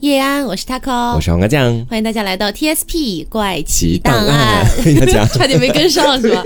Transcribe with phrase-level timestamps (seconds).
[0.00, 4.64] 叶安，我是 Taco，我是黄瓜酱，欢迎大家来到 TSP 怪奇奇档档案
[5.28, 6.42] 差点没跟上是吧？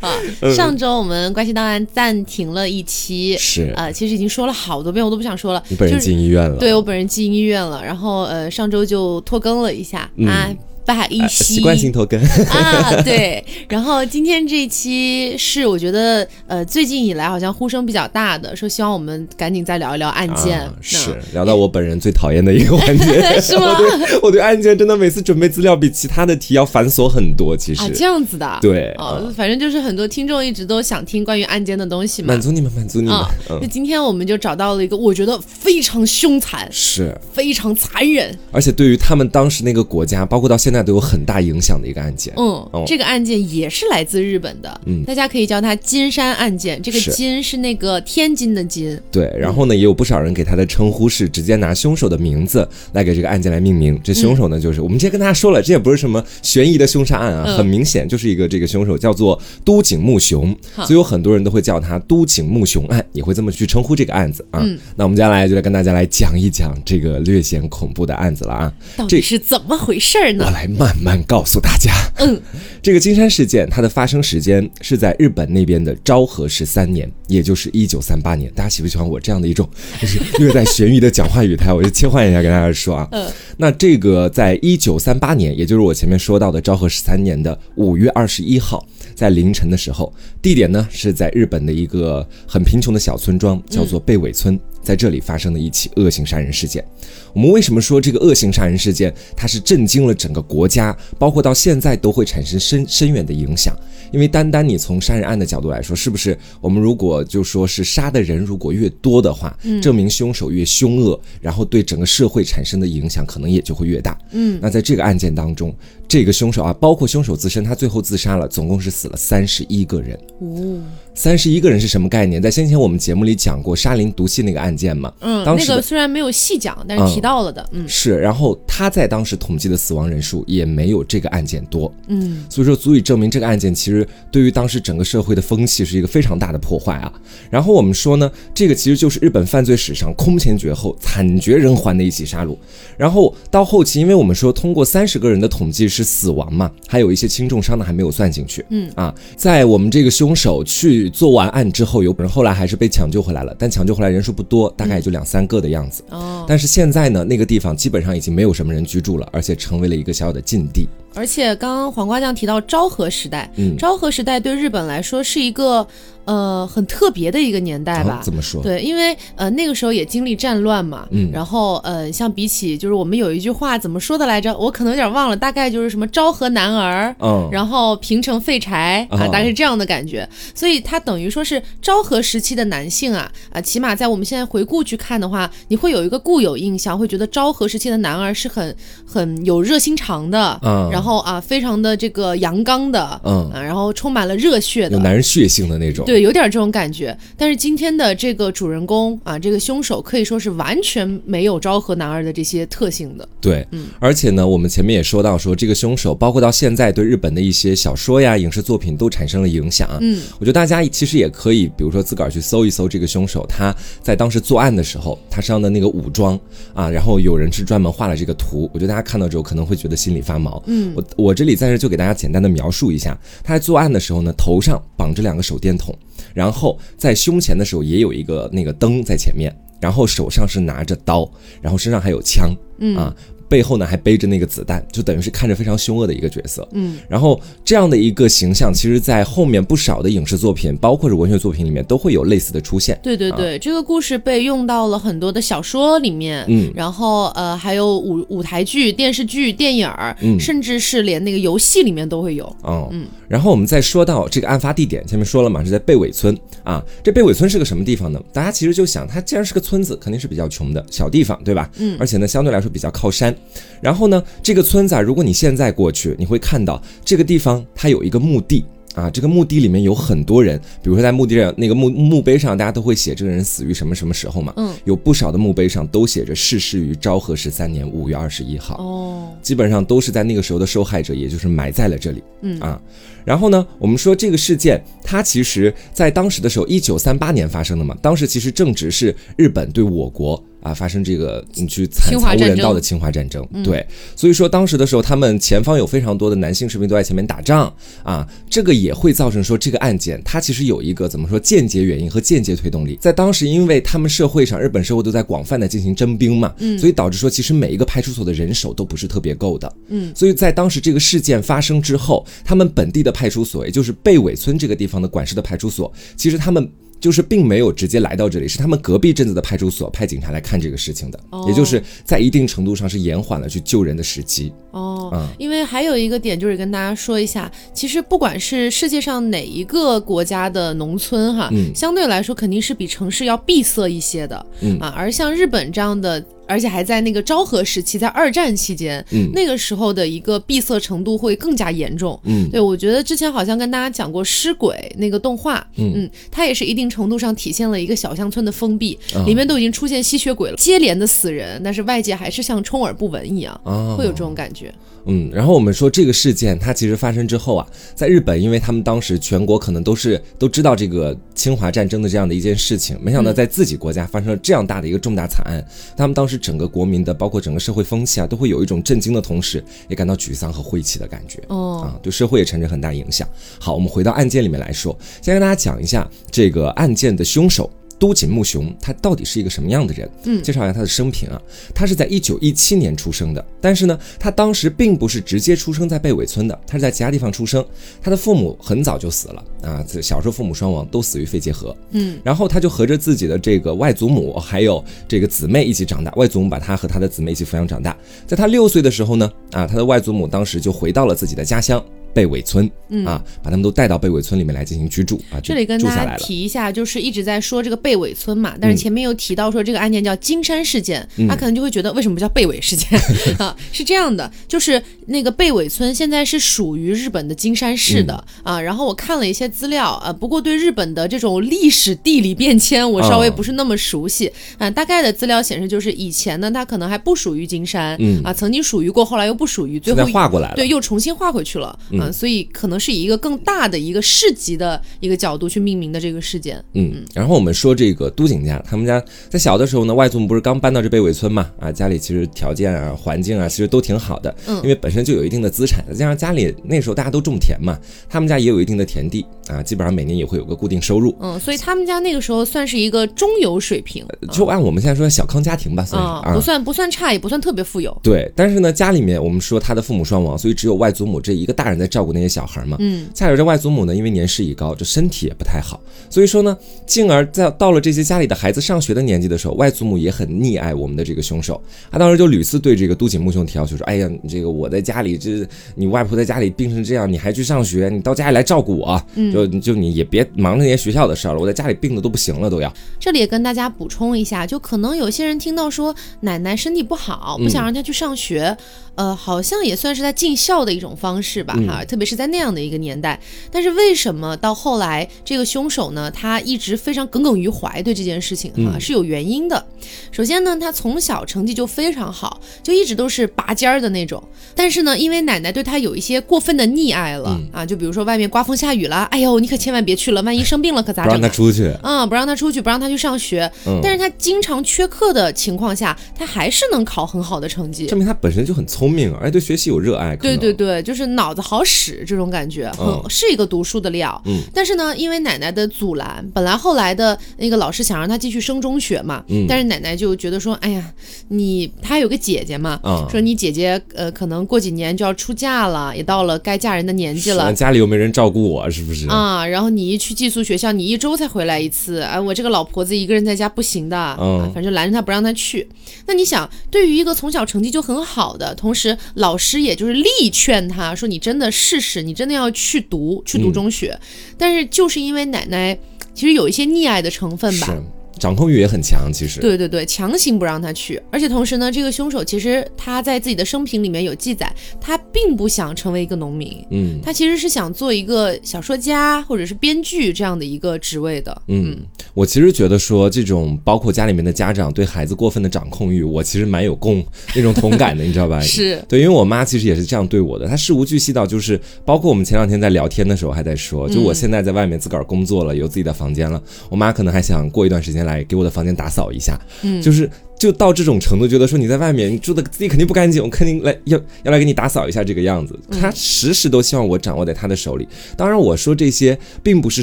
[0.00, 0.12] 啊，
[0.54, 3.72] 上周我们怪奇档案暂停了一期，是。
[3.74, 5.62] 呃，其实已经说了好多遍，我都不想说了。
[5.68, 10.54] 你本人就进医院了，对我本人进医院了，然后呃，上周就拖更了一下、啊，
[10.84, 11.44] 不好意呃思。
[11.44, 13.44] 习惯性拖更，啊，对。
[13.68, 20.60] 然后今天这一期是我觉得呃最近以来好像呼声比较大的，说希望我们赶紧再聊一聊案件。
[20.60, 28.58] 啊是聊到我本人最讨厌的一个环节， 是吗 我对我对案件真的每次准备资料比其他的题要繁琐很多，其实啊，这样子的。
[28.60, 32.40] 对哦，反正就是很多听众一直都想听关于案件的东西嘛满。
[32.40, 37.14] 足你们，满足你们啊，，嗯那，今天我们就找到了一个我觉得非常凶残、是。
[37.32, 42.34] 非常残忍，而且对于他们当时那个国家，包括到现在都有很大影响的一个案件。
[42.36, 46.80] 嗯，哦这个案件也是来自日本的，嗯大家可以叫它金山案件。
[46.82, 53.98] 这个金是那个天津的金，对，然后呢，也有不少人给他的称呼是直接拿凶手的名字来给这个案件来命名。
[54.02, 64.60] 这凶手呢，就是我们之前跟大家说了，这也不是什么悬疑的凶杀案啊，嗯很明显就是一个这个凶手叫做都井木雄，好所以有很多人都会叫他都井木雄案，也会这么去称呼这个案子啊。
[64.62, 68.72] 嗯那我们接下来就来跟大家来讲一讲这个略显恐怖的案子了啊。
[68.96, 70.44] 到底是怎么回事呢？
[70.64, 71.92] 来慢慢告诉大家。
[72.16, 72.40] 嗯，
[72.80, 78.50] 这个金山事件它的发生时间是在日本那边的昭和十三年，也就是一九三八年。
[78.54, 79.68] 大家喜不喜欢我这样的一种
[80.00, 81.72] 就是略带悬疑的讲话语态？
[81.72, 83.08] 我就切换一下跟大家说啊。
[83.12, 88.86] 嗯，那这个在一九三八年，也就是我前面说到的昭和十三年的五月二十一号。
[89.14, 90.12] 在凌晨的时候，
[90.42, 96.84] 地点呢是在日本的一个很贫穷的小村庄，叫做贝尾村，在这里发生的一起恶性杀人事件。
[97.32, 103.76] 我们为什么说这个恶性杀人事件它是震惊了整个国家，包括到现在都会产生深深远的影响？
[104.12, 114.16] 因为单单你从杀人案的角度来说，是不是我们如果就说是杀的人如果越多的话，证明凶手越凶恶，然后对整个社会产生的影响可能也就会越大。
[114.30, 115.74] 嗯，那在这个案件当中，
[116.06, 120.16] 这个凶手啊，包括凶手自身，他最后自杀了，总共是死了三十一个人。
[120.38, 120.80] 哦，
[121.14, 122.42] 三十一个人是什么概念？
[122.42, 127.88] 在先前我们节目里讲过沙林毒气那个案件嘛，嗯，那当时的个虽然没有细讲，但是提到了的，嗯。
[127.88, 132.44] 是，然后他在当时统计的死亡人数也没有这个案件多，嗯。
[132.50, 137.12] 所以说足以证明这个案件其实对于当时整个社会的风气是一个非常大的破坏啊。
[137.48, 142.56] 然后我们说呢，这个其实就是日本犯罪史上空前绝后、惨绝人寰的一起杀戮。
[142.96, 148.90] 然后到后期，因为我们说通过三十个人的统计是死亡嘛，还有一些轻重伤的还没有算进去，嗯。
[148.96, 156.02] 啊，在我们这个凶手去做完案之后，有人后来还是被抢救回来了，但抢救回来人数不多，大概也就两三个的样子。
[156.10, 160.88] 哦，但是现在呢，那个地方基本上已经没有什么人居住了，而且成为了一个小小的禁地。
[161.14, 165.86] 而且刚刚黄瓜酱提到昭和时代，嗯昭和时代对日本来说是一个
[166.24, 168.20] 呃很特别的一个年代吧啊。
[168.22, 168.62] 怎么说？
[168.62, 180.28] 对，因为呃那个时候也经历战乱嘛，嗯然后呃像比起就是我们有一句话怎么说的来着，我可能有点忘了，大概就是什么昭和男儿，嗯，然后平成废柴啊，哦大概是这样的感觉。
[180.54, 188.74] 所以它等于说是昭和时期的男性啊啊，起码在我们现在回顾去看的话，你会有一个固有印象，会觉得昭和时期的男儿是很
[189.06, 195.02] 很有热心肠的，嗯然后啊非常的这个阳刚的，嗯啊，然后充满了热血的有。
[195.02, 196.04] 男人血性的那种。
[196.04, 197.16] 对，有点这种感觉。
[197.36, 203.28] 但是今天的这个主人公啊，这个凶手可以说是完全没有昭和男儿的这些特性的。
[203.40, 209.98] 对，嗯而且呢，我们前面也说到说这个凶手，包括到现在对日本的一些小说呀、影视作品都产生了影响啊。
[210.00, 216.38] 嗯，我觉得大家其实也可以，比如说自个儿去搜一搜这个凶手，他在当时作案的时候，他身上的那个武装
[216.72, 220.62] 啊，然后有人是专门画了这个图，我觉得大家看到之后可能会觉得心里发毛。
[220.66, 225.94] 嗯我我这里在这就给大家简单的描述一下，他在作案的时候呢，头上绑着两个手电筒，
[226.32, 233.14] 然后在胸前的时候也有一个那个灯在前面，然后手上是拿着刀，然后身上还有枪，嗯啊。
[233.54, 236.66] 背后呢还背着那个子弹，就等于是看着非常凶恶的一个角色。
[236.72, 242.98] 嗯，然后这样的一个形象，其实，在后面不少的影视作品，包括是文学作品里面，都会有类似的出现。
[243.00, 252.44] 对对对，这个故事被用到了很多的小说里面，嗯然后呃还有舞舞台剧、电视剧、电影儿，嗯甚至是连那个游戏里面都会有。
[252.62, 252.92] 哦，
[253.28, 256.84] 然后我们再说到这个案发地点，前面说了嘛，是在贝尾村啊。
[257.04, 258.20] 这贝尾村是个什么地方呢？
[258.32, 261.70] 大家其实就想，它既然是个村子，肯定是比较穷的小地方，对吧？
[261.78, 263.32] 嗯而且呢，相对来说比较靠山。
[263.80, 268.64] 然后呢，这个村子啊，如果你现在过去，你会看到这个地方它有一个墓地。
[268.94, 274.52] 啊，这个墓地里面有很多人，比如说在墓地上那个墓墓碑上，大家都会写这个人死于什么什么时候嘛。
[274.56, 278.76] 嗯，有不少的墓碑上都写着逝世于昭和十三年五月二十一号。
[278.76, 282.22] 哦，基本上都是在那个时候的受害者，也就是埋在了这里。
[282.42, 282.80] 嗯啊，
[283.24, 290.40] 然后呢，我们说这个事件，它其实在当时的时候，一九三八年发生的嘛，当时其实正值是日本对我国。
[290.64, 293.46] 啊发生这个你去惨无人道的侵华战争。
[293.62, 297.72] 对，所以说当时的时候，他们前方有非常多的男性士兵都在前面打仗
[298.02, 302.98] 啊，这个也会造成说这个案件它其实有一个怎么说间接原因和间接推动力。
[303.00, 316.66] 在当时，因为他们社会上日本社会都在广泛的进行征兵嘛，嗯，所以导致说其实每一个派出所的人手都不是特别够的，嗯，所以在当时这个事件发生之后，他们本地的派出所，也就是贝尾村这个地方的管事的派出所，其实他们。
[317.04, 324.50] 就是并没有直接来到这里，是他们隔壁镇子的派出所派警察来看这个事情的，哦也就是在一定程度上是延缓了去救人的时机。
[324.70, 336.24] 哦，嗯因为还有一个点就是跟大家说一下，其实不管是世界上哪一个国家的农村哈，嗯相对来说肯定是比城市要闭塞一些的，嗯啊，而像日本这样的。
[336.46, 339.30] 而且还在那个昭和时期，在二战期间，嗯。
[339.32, 342.18] 那个时候的一个闭塞程度会更加严重。
[342.24, 342.48] 嗯。
[342.50, 346.08] 对，我觉得之前好像跟大家讲过《尸鬼》那个动画，嗯。
[346.30, 349.24] 它也是一定程度上体现了一个小乡村的封闭，啊。
[349.26, 353.96] 里面都已经出现吸血鬼了，接连的死人，但是外界还是像充耳不闻一样，啊。
[353.96, 354.72] 会有这种感觉。
[355.06, 365.64] 嗯，然后我们说这个事件它其实发生之后啊，在日本，因为他们当时全国可能都是都知道这个侵华战争的这样的一件事情，没想到在自己国家发生了这样大的一个重大惨案，
[365.96, 371.42] 他们当时整个国民的包括整个社会风气啊，都会有一种震惊的同时，也感到沮丧和晦气的感觉。
[371.48, 373.28] 哦，啊，对社会也产生很大影响。
[373.58, 377.70] 好，我们回到案件里面来说，先跟大家讲一下这个案件的凶手。
[377.98, 380.10] 都井木雄他到底是一个什么样的人？
[380.24, 381.40] 嗯介绍一下他的生平啊。
[381.74, 387.64] 他是在一九一七年出生的，但是呢，他当时并不是直接出生在贝尾村的，他是在其他地方出生。
[388.02, 391.76] 他的父母很早就死了啊，小时候父母双亡，都死于肺结核。
[391.90, 397.96] 嗯，然后他就和着自己的这个外祖母还有这个姊妹一起长大，外祖母把他和他的姊妹一起抚养长大。
[398.26, 401.82] 在他六岁的时候呢，啊，他的外祖母当时就回到了自己的家乡。
[402.14, 402.70] 贝尾村，
[403.04, 406.16] 啊，把他们都带到贝尾村里面来进行居住啊，这里跟大家。
[406.16, 412.98] 提一下，就是一直在说这个贝尾村嘛，但是前面又提到说这个案件叫金山事件，嗯他可能就会觉得为什么不叫贝尾事件
[413.38, 413.54] 啊？
[413.72, 418.60] 是这样的，就是那个贝尾村现在是属于日本的金山市的、嗯啊。
[418.60, 424.70] 然后我看了一些资料啊，不过对日本的这种历史地理变迁我稍微不是那么熟悉啊。
[424.70, 431.76] 大概的资料显示，就是以前呢，它可能还不属于金山、嗯啊，曾经属于过，后来又不属于，最后在划过来了，对，又重新划回去了，
[432.08, 436.62] 嗯、所以可能是以一个更大的一个市级的一个角度去命名的这个事件。
[436.72, 447.76] 嗯，然后我们说这个都景家，他们家在小的时候呢，外祖母不是刚搬到这贝尾村嘛，啊，家里其实条件啊、环境啊，其实都挺好的，嗯因为本身就有一定的资产，再加上家里那时候大家都种田嘛，
[448.08, 456.44] 他们家也有一定的田地啊，基本上每年也会有个固定收入，嗯，所以他们家那个时候算是一个中游水平，就按我们现在说小康家庭吧，算是啊、啊不。
[456.44, 457.98] 算不算差，也不算特别富有。
[458.02, 462.76] 对，但是呢，家里面我们说他的父母双亡，所以只有外祖母这一个大人在照顾那些小孩嘛。
[462.80, 465.80] 嗯，恰巧这外祖母呢，因为年事已高，这身体也不太好，
[466.10, 466.56] 所以说呢，
[466.86, 471.62] 进而在到了这些家里的孩子上学的年纪的时候，外祖母也很溺爱我们的这个凶手。
[471.90, 475.46] 他当时就屡次对这个都井木雄提要求说：“哎呀，你这个我在家里，这
[475.76, 479.00] 你外婆在家里病成这样，你还去上学，你到家里来照顾我，
[479.32, 482.72] 就就你也别忙着那些学校的事儿了，我在家里病的都不行了，都要。
[482.98, 488.56] 这里也跟大家补充一下，就可能有些人听到说奶奶身体不好，不想让她去上学，
[488.96, 493.18] 呃，好像也算是在尽孝的一种方式吧，哈、特别是在那样的一个年代。
[493.50, 499.64] 但是为什么到后来这个凶手呢，他一直非常耿耿于怀对这件事情哈、是有原因的。
[500.10, 504.22] 首先呢，他从小成绩就非常好，就一直都是拔尖儿的那种。
[504.54, 511.22] 但是呢，因为奶奶对他有一些过分的溺爱了、啊，就比如说外面刮风下雨了，哎呦，你可千万别去了，万一生病了可咋整不让？
[511.22, 511.68] 他出去。
[511.82, 513.50] 啊、不让他出去，不让他去上学。
[513.66, 517.86] 嗯但是他经常缺课的情况下，他还是能考很好的成绩。
[517.86, 520.16] 证明他本身就很聪明，而且对学习有热爱。
[520.16, 524.20] 对对，对，就是脑子好使这种感觉，嗯很是一个读书的料。
[524.26, 530.92] 嗯但是呢，因为奶奶的阻拦，本来后来的那个老师想让他继续升中学嘛，嗯但是奶奶就觉得说，哎呀，
[531.28, 537.52] 你他有个姐姐嘛，啊说你姐姐呃可能过几年就要出嫁了，也到了该嫁人的年纪了。
[537.52, 539.08] 家里又没人照顾我，是不是？
[539.08, 544.16] 啊，然后你一去寄宿学校，你一周才回来一次，哎，我这个老婆子一个人在家不行的，
[544.54, 545.68] 反正拦着他不让他去。
[546.06, 553.98] 那你想，对于一个从小成绩就很好的，同时老师也就是力劝他说，你真的试试，你真的要去读，去读嗯中学。
[554.36, 555.78] 但是就是因为奶奶
[556.12, 557.82] 其实有一些溺爱的成分吧，是
[558.18, 559.40] 掌控欲也很强，其实。
[559.40, 571.42] 对对对，强行不让他去，而且同时呢，这个凶手其实他在自己的生平里面有记载，他并不想成为一个农民，嗯他其实是想做一个小说家或者是编剧这样的一个职位的。
[571.48, 571.76] 嗯，
[572.14, 577.04] 我其实觉得说这种包括家里面的家长对孩子过分的掌控欲，我其实蛮有共
[577.34, 578.40] 那种同感的，你知道吧？
[578.42, 590.08] 是对，因为我妈其实也是这样对我的，她事无巨细到就是，包括我们前两天在聊天的时候还在说，就我现在在外面自个儿工作了，有自己的房间了，我妈可能还想过一段时间天来给我的房间打扫一下，嗯，就是
[590.38, 595.58] 就到这种程度，觉得说你在外面你住的自己肯定不干净，我肯定来要要来给你打扫一下这个样子。
[595.70, 597.88] 他时时都希望我掌握在他的手里。
[598.16, 599.82] 当然，我说这些并不是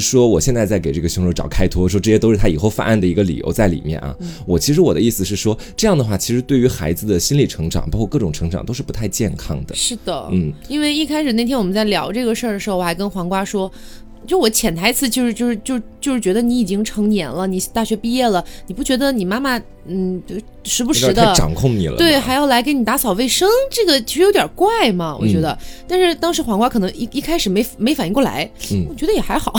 [0.00, 4.14] 说我现在在给这个凶手找开脱，说这些都是他以后犯案的一个理由在里面啊。
[4.46, 9.74] 我其实我的意思是说，这样的话，其实对于孩子的心理成长，包括各种成长，都是不太健康的。
[9.74, 13.70] 是的，嗯，因为一开始那天我们在聊这个事儿的时候，我还跟黄瓜说。
[14.24, 25.56] 就我潜台词就是就是就就是觉得你已经成年了，你大学毕业了，你不觉得你妈妈嗯就时不时的掌控你了，对，还要来给你打扫卫生，这个其实有点怪嘛，我觉得。
[25.88, 29.52] 但是当时黄瓜可能一一开始没没反应过来，嗯我觉得也还好。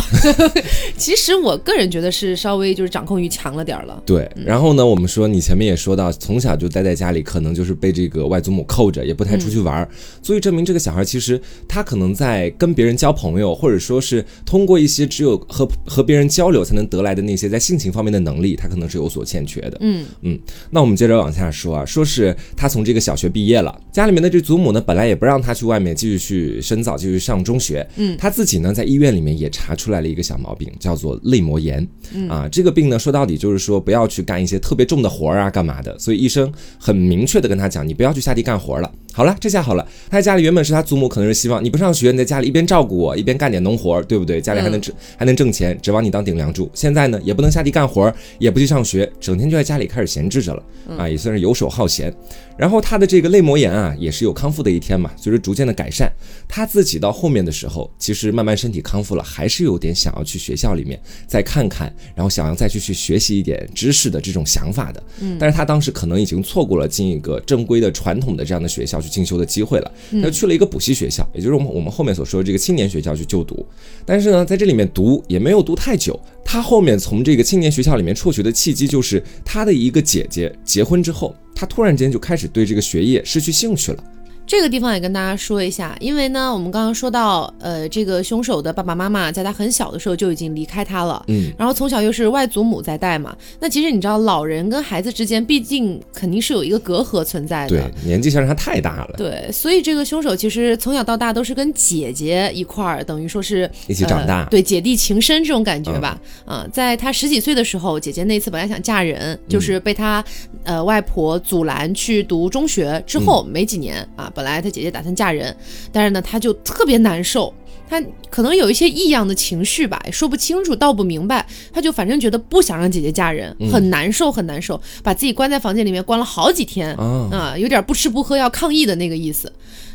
[0.98, 4.02] 其实我个人觉得是稍微就是掌控欲强了点儿了。
[4.06, 9.90] 对，然后呢，我们说你前面也说到，从小就待在家里，可能就是被这个外祖母扣着，也不太出去玩儿，
[10.22, 19.78] 足以证明这个小孩其实他可能在跟别人交朋友，或者说是通过一些只有和和别人交流才能得来的那些在性情方面的能力，他可能是有所欠缺的。
[19.82, 20.40] 嗯嗯，
[20.72, 27.88] 那我们接着往下说啊，说是他从这个小学毕业了，家里面的这祖母呢，本来也不让他去外面继续去深造，继续上中学。
[27.98, 31.88] 嗯他自己呢，在医院里面也查出来了一个小毛病，叫做泪膜炎。
[32.14, 35.98] 嗯啊，这个病呢，说到底就是说不要去干一些特别重的活儿啊，干嘛的。
[36.00, 38.92] 所以医生很明确的跟他讲，你不要去下地干活了。
[39.12, 44.42] 好了，这下好了，他在家里原本是他祖母可能是希望你不上学，你在家里一边照顾我，一边干点农活儿，对不对？
[44.42, 46.70] 家里还能挣、还能挣钱，指望你当顶梁柱。
[46.74, 50.64] 现在呢，也不能下地干活，也不去上学，整天就在家里开始闲置着了，
[50.98, 52.14] 啊，也算是游手好闲。
[52.58, 55.12] 然后他的这个泪膜炎啊，也是有康复的一天嘛。
[55.18, 56.12] 随着逐渐的改善，
[56.48, 65.04] 他自己到后面的时候，其实慢慢身体康复了，还是有点想要去学校里面再看看，然后想要再去去学习一点知识的这种想法的。
[65.20, 73.66] 嗯，但是他当时可能已经错过了进一个正规的传统的这样的学校去进修的机会了，他就去了一个补习学校，也就是我们我们后面所说的这个青年学校去就读。
[74.06, 84.04] 但是呢，在这里面读也没有读太久，他后面从这个青年学校里面辍学的契机，就是他的一个姐姐结婚之后，他突然间就开始对这个学业失去兴趣了。
[84.46, 104.44] 这个地方也跟大家说一下，因为呢，我们刚刚说到，呃，这个凶手的爸爸妈妈在他很小的时候就已经离开他了，嗯，然后从小又是外祖母在带嘛，那其实你知道，老人跟孩子之间毕竟肯定是有一个隔阂存在的，对，年纪相差太大了，对，所以这个凶手其实从小到大都是跟姐姐一块儿，等于说是一起长大。
[104.44, 106.20] 呃对，姐弟情深这种感觉吧。
[106.46, 110.24] 啊、在他十几岁的时候，姐姐那次本来想嫁人，就是被他
[110.64, 115.56] 呃外婆阻拦去读中学之后没几年啊，本来他姐姐打算嫁人，
[115.92, 117.54] 但是呢，他就特别难受。
[117.90, 121.46] 他可能有一些异样的情绪吧，也说不清楚，道不明白。
[121.72, 129.52] 他就反正觉得不想让姐姐嫁人，很难受，很难受，把自己关在房间里面关了好几天啊啊，有点不吃不喝要抗议的那个意思。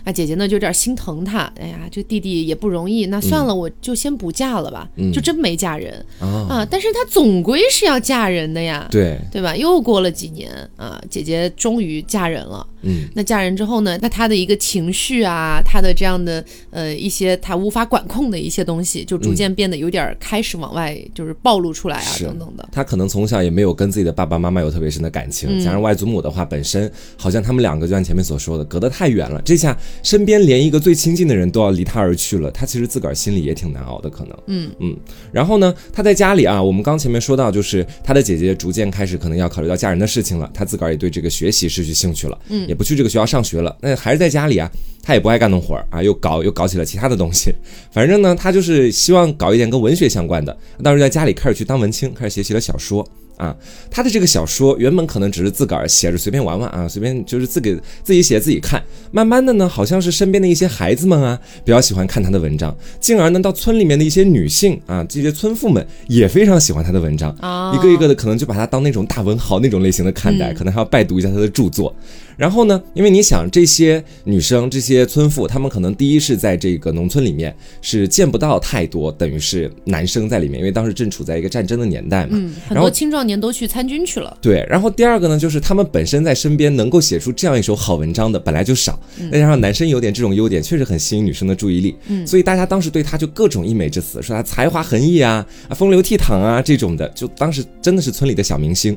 [0.09, 6.69] 啊，姐姐呢就有点心疼他，哎呀，这弟弟也不容易，那算了，我就先不嫁了吧，嗯就真没嫁人啊，啊。
[6.71, 9.55] 但是她总归是要嫁人的呀，对，对吧？
[9.55, 12.67] 又过了几年啊，姐姐终于嫁人了。
[12.83, 13.99] 嗯，那嫁人之后呢？
[14.01, 22.67] 那她的一个情绪啊，她的这样的呃一些她无法管控的一些东西，就逐渐变得有点开始往外就是暴露出来啊，等等的。
[22.73, 29.43] 她可能从小也没有跟自己的爸爸妈妈有特别深的感情，嗯加上外祖母的话，本身好像他们两个就像前面所说的，隔得太远了。
[29.45, 34.37] 这下身边连一个最亲近的人都要离他而去了，他其实自个儿心里也挺难熬的，可能。
[34.47, 34.97] 嗯嗯，
[35.33, 44.71] 然后呢，他在家里啊，我们刚前面说到，就是他的姐姐逐渐开始可能要考虑到嫁人的事情了，他自个儿也对这个学习失去兴趣了，嗯也不去这个学校上学了，那还是在家里啊，
[45.03, 47.53] 他也不爱干农活儿啊，又搞又搞起了其他的东西，
[47.93, 53.07] 反正呢，他就是希望搞一点跟文学相关的，当时在家里开始去当文青，开始写起了小说。
[53.39, 53.57] 啊，
[53.91, 58.83] 他的这个小说原本可能只是自个儿写着随便玩玩啊，随便就是自给自己写自己看。
[59.11, 71.95] 慢慢的呢，好像是身边的一些孩子们啊，比较喜欢看他的文章，进而呢，到村里面的一些女性啊，这些村妇们也非常喜欢他的文章，啊，一个一个的可能就把他当那种大文豪那种类型的看待，嗯可能还要拜读一下他的著作。
[72.39, 82.31] 然后呢，因为你想这些女生、这些村妇，她们可能第一是在这个农村里面是见不到太多，等于是男生在里面，因为当时正处在一个战争的年代嘛。
[82.35, 84.39] 嗯，很多青壮年都去参军去了。
[84.41, 98.97] 对，然后第二个呢，就是他们本身在身边能够写出这样一首好文章的本来就少，嗯再加上男生有点这种优点，确实很吸引女生的注意力，嗯，所以大家当时对他就各种溢美之词，说他才华横溢啊，啊风流倜傥啊这种的，就当时真的是村里的小明星。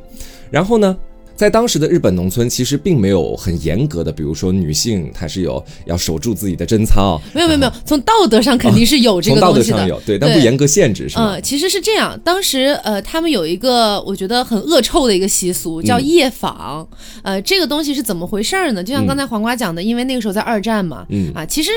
[0.51, 0.95] 然后呢，
[1.35, 9.77] 在当时的日本农村，其实并没有很严格的，比如说女性她是有要守住自己的贞操，没有没有没有，从道德上肯定是有这个东西的。
[9.77, 11.35] 道德上有，对，但不严格限制是吗？
[11.35, 16.87] 嗯，其实是这样，当时呃，他们有一个我觉得很恶臭的一个习俗，叫嗯夜访。
[17.23, 18.83] 呃，这个东西是怎么回事儿呢？
[18.83, 21.71] 就像刚才黄瓜讲的，因为那个时候在二战嘛，嗯啊，其实。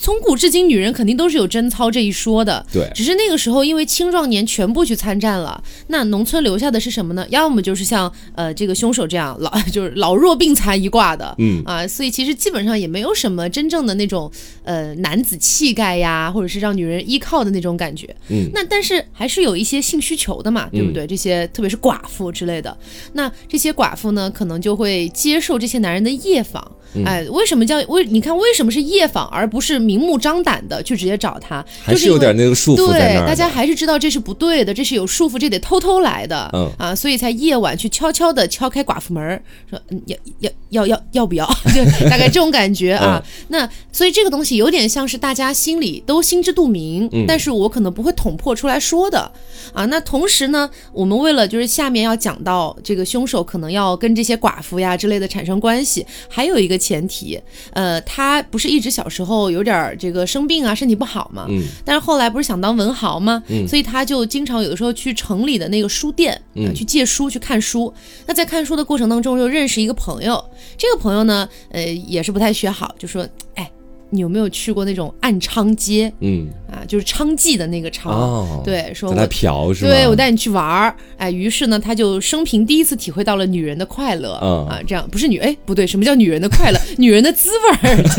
[0.00, 2.64] 从古至今，女人肯定都是有贞操这一说的。
[2.72, 7.26] 对，只是那个时候因为青壮年全部去参战了，那农村留下的是什么呢？
[7.28, 14.30] 要么就是像呃这个凶手这样老 就是老弱病残一挂的，嗯啊，所以其实基本上也没有什么真正的那种
[14.64, 18.08] 呃男子气概呀，或者是让女人依靠的那种感觉。
[18.30, 21.06] 嗯，那但是还是有一些性需求的嘛，对不对？
[21.06, 22.74] 这些特别是寡妇之类的，
[23.12, 26.72] 那这些寡妇呢，可能就会接受这些男人的夜访。
[26.92, 28.04] 嗯哎，为什么叫为？
[28.06, 31.64] 你看为什么是夜访，而不是明目张胆的去直接找他？
[31.82, 33.26] 还就是有点那个束缚在对。
[33.26, 41.44] 大家还是知道这是不对的，这是有束缚，这得偷偷来的，嗯啊，所以才夜晚去悄悄的敲开寡妇门，说嗯要要要要要不要，
[41.74, 43.20] 就大概这种感觉啊。
[43.24, 49.30] 嗯那所以这个东西有点像是大家心里都心知肚明，嗯但是我可能不会捅破出来说的
[49.72, 49.84] 啊。
[49.86, 57.40] 那同时呢，我们为了就是下面要讲到这个凶手可能要跟这些寡妇呀之类的产生关系，还有一个前提，
[57.72, 61.62] 呃，他不是一直小时候有点儿这个生病啊，身体不好嘛，嗯。
[61.84, 63.42] 但是后来不是想当文豪吗？
[63.48, 63.66] 嗯。
[63.66, 67.92] 所以他就经常有的时候去城里的那个书店，呃嗯去借书去看书。
[68.26, 70.44] 那在看书的过程当中，又认识一个朋友，
[70.76, 73.70] 这个朋友呢，呃，也是不太学好，就说，哎，
[74.10, 76.12] 你有没有去过那种暗娼街？
[76.20, 76.48] 嗯。
[76.70, 76.84] 啊？
[76.86, 78.10] 就是娼妓的那个娼。
[78.10, 79.90] 哦，对，说在那我嫖是吧？
[79.90, 84.66] 对我带你去玩儿，哎，于是呢，他就生平第一次体会到了女人的快乐、嗯。
[84.68, 86.78] 啊，这样不是女哎不对，什么叫女人的快乐？
[86.96, 88.02] 女人的滋味儿，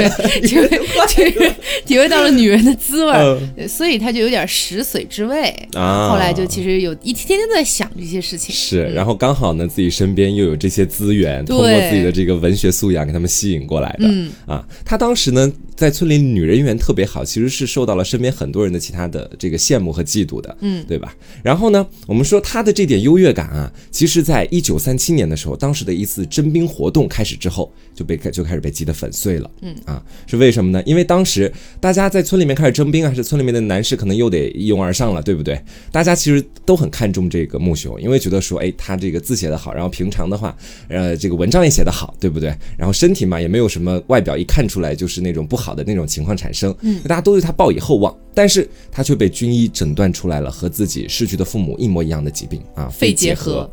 [1.15, 1.53] 对，
[1.85, 3.67] 体会到了女人的滋味儿，嗯。
[3.69, 5.49] 所以他就有点食髓之味。
[5.73, 13.99] 啊，后来就其实有一天天都在想这些事情，是，然后刚好呢，自己身边又有这些资源，通过自己的这个文学素养给他们吸引过来的。
[14.01, 14.29] 嗯。
[14.45, 15.49] 啊，他当时呢，
[15.81, 21.11] 在村里女人缘特别好，其实是受到了身边很多人的其他的这个羡慕和嫉妒的，嗯，对吧？
[21.41, 29.49] 然后呢，我们说他的这点优越感啊，其实在一九三七年的时候，当时的一次征兵活动开始之后，就被就开始被击得粉碎了。
[29.63, 30.83] 嗯啊，是为什么呢？
[30.85, 35.59] 因为当时大家在村里面开始征兵啊，是村里面的男士可能又得一拥而上了，对不对？
[35.91, 40.55] 大家其实都很看重这个穆雄，因为觉得说，哎，他这个字写得好，然后平常的话，
[40.89, 42.55] 呃，这个文章也写得好，对不对？
[42.77, 53.69] 然后身体嘛，也没有什么外表一看出来就是那种不好的那种情况产生，嗯，大家都对他抱以厚望，但是他却被军医诊断出来了和自己逝去的父母一模一样的疾病啊，肺结核核。